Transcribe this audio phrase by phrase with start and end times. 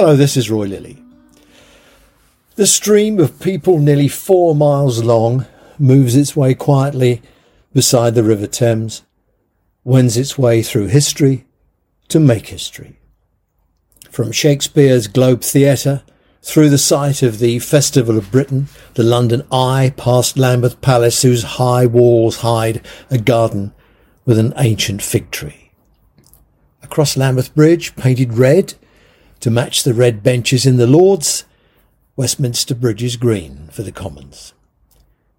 [0.00, 1.02] Hello, this is Roy Lilly.
[2.54, 5.44] The stream of people nearly four miles long
[5.76, 7.20] moves its way quietly
[7.74, 9.02] beside the River Thames,
[9.82, 11.46] wends its way through history
[12.06, 13.00] to make history.
[14.08, 16.04] From Shakespeare's Globe Theatre
[16.42, 21.42] through the site of the Festival of Britain, the London Eye, past Lambeth Palace, whose
[21.42, 23.72] high walls hide a garden
[24.24, 25.72] with an ancient fig tree.
[26.84, 28.74] Across Lambeth Bridge, painted red
[29.40, 31.44] to match the red benches in the Lords,
[32.16, 34.52] Westminster Bridge is green for the Commons.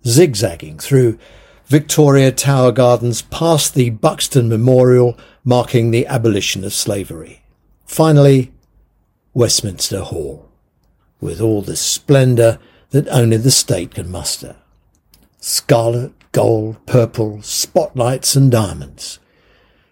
[0.06, 1.20] Zigzagging through
[1.66, 7.44] Victoria Tower Gardens past the Buxton Memorial marking the abolition of slavery.
[7.86, 8.52] Finally,
[9.34, 10.50] Westminster Hall,
[11.20, 12.60] with all the splendour
[12.92, 14.56] that only the state can muster.
[15.40, 19.20] Scarlet, gold, purple, spotlights and diamonds.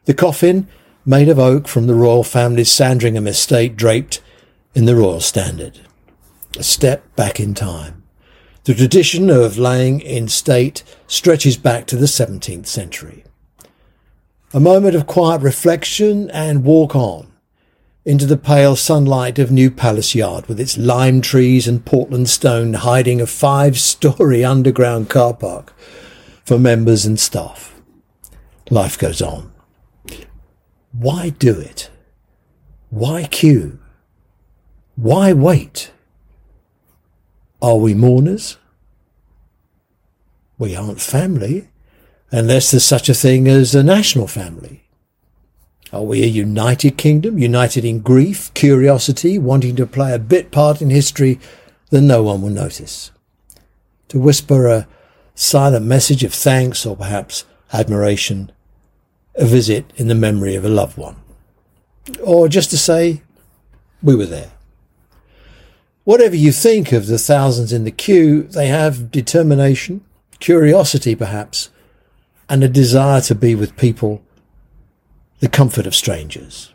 [0.06, 0.68] The coffin,
[1.08, 4.20] made of oak from the royal family's Sandringham estate, draped
[4.76, 5.80] in the royal standard.
[6.58, 8.04] A step back in time.
[8.66, 13.24] The tradition of laying in state stretches back to the 17th century.
[14.54, 17.32] A moment of quiet reflection and walk on
[18.04, 22.74] into the pale sunlight of New Palace Yard with its lime trees and Portland stone
[22.74, 25.74] hiding a five-story underground car park
[26.44, 27.80] for members and staff.
[28.70, 29.54] Life goes on.
[31.00, 31.92] Why do it?
[32.90, 33.78] Why queue?
[34.96, 35.92] Why wait?
[37.62, 38.58] Are we mourners?
[40.58, 41.70] We aren't family,
[42.32, 44.86] unless there's such a thing as a national family.
[45.94, 50.82] Are we a united kingdom, united in grief, curiosity, wanting to play a bit part
[50.82, 51.40] in history
[51.92, 53.12] that no one will notice?
[54.08, 54.88] To whisper a
[55.36, 58.52] silent message of thanks or perhaps admiration,
[59.38, 61.16] a visit in the memory of a loved one.
[62.24, 63.22] Or just to say,
[64.02, 64.52] we were there.
[66.04, 70.04] Whatever you think of the thousands in the queue, they have determination,
[70.40, 71.70] curiosity perhaps,
[72.50, 74.24] and a desire to be with people,
[75.40, 76.74] the comfort of strangers.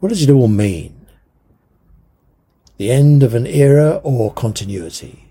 [0.00, 1.06] What does it all mean?
[2.76, 5.26] The end of an era or continuity?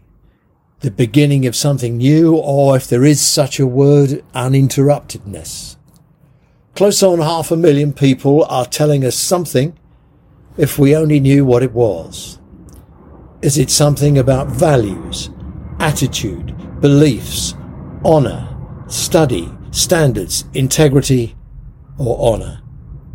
[0.86, 5.78] the beginning of something new, or if there is such a word, uninterruptedness.
[6.76, 9.80] Close on half a million people are telling us something
[10.58, 12.38] if we only knew what it was.
[13.42, 15.30] Is it something about values,
[15.80, 17.56] attitude, beliefs,
[18.04, 21.38] honour, study, standards, integrity,
[21.98, 22.62] or honour?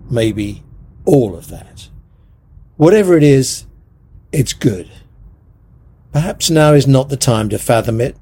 [0.09, 0.63] Maybe
[1.05, 1.91] all of that.
[2.79, 3.67] Whatever it is,
[4.33, 4.91] it's good.
[6.13, 8.17] Perhaps now is not the time to fathom it.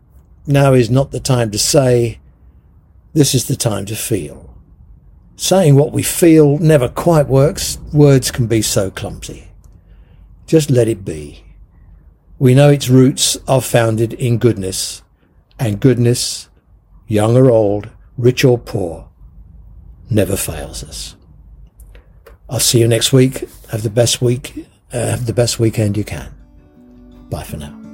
[0.48, 2.19] Now is not the time to say.
[3.12, 4.57] This is the time to feel.
[5.41, 7.78] Saying what we feel never quite works.
[7.93, 9.49] Words can be so clumsy.
[10.49, 11.44] Just let it be.
[12.41, 15.03] We know its roots are founded in goodness,
[15.56, 16.48] and goodness,
[17.06, 19.09] young or old, rich or poor,
[20.10, 21.15] never fails us.
[22.50, 23.48] I'll see you next week.
[23.71, 24.66] Have the best week.
[24.93, 26.34] Uh, have the best weekend you can.
[27.31, 27.88] Bye for now.